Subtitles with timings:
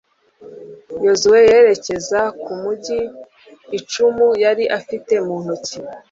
[1.03, 2.99] yozuwe yerekeza ku mugi
[3.77, 5.77] icumu yari afite mu ntoki